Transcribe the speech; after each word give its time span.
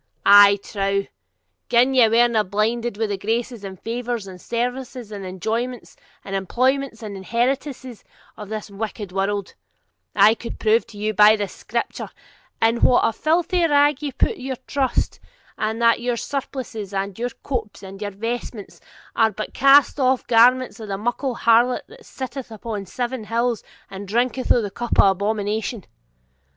I 0.25 0.55
trow, 0.63 1.05
gin 1.69 1.93
ye 1.93 2.07
werena 2.09 2.43
blinded 2.43 2.97
wi' 2.97 3.05
the 3.05 3.19
graces 3.19 3.63
and 3.63 3.79
favours, 3.79 4.25
and 4.25 4.41
services 4.41 5.11
and 5.11 5.23
enjoyments, 5.23 5.95
and 6.25 6.35
employments 6.35 7.03
and 7.03 7.15
inheritances, 7.15 8.03
of 8.35 8.49
this 8.49 8.71
wicked 8.71 9.11
world, 9.11 9.53
I 10.15 10.33
could 10.33 10.57
prove 10.57 10.87
to 10.87 10.97
you, 10.97 11.13
by 11.13 11.35
the 11.35 11.47
Scripture, 11.47 12.09
in 12.59 12.77
what 12.81 13.01
a 13.03 13.13
filthy 13.13 13.63
rag 13.67 14.01
ye 14.01 14.11
put 14.11 14.37
your 14.37 14.55
trust; 14.65 15.19
and 15.55 15.79
that 15.83 16.01
your 16.01 16.17
surplices, 16.17 16.95
and 16.95 17.19
your 17.19 17.29
copes 17.43 17.83
and 17.83 17.99
vestments, 18.01 18.81
are 19.15 19.29
but 19.31 19.53
cast 19.53 19.99
off 19.99 20.25
garments 20.25 20.79
of 20.79 20.87
the 20.87 20.97
muckle 20.97 21.35
harlot 21.35 21.85
that 21.89 22.07
sitteth 22.07 22.49
upon 22.49 22.87
seven 22.87 23.25
hills 23.25 23.63
and 23.87 24.07
drinketh 24.07 24.49
of 24.49 24.63
the 24.63 24.71
cup 24.71 24.97
of 24.97 25.11
abomination. 25.11 25.83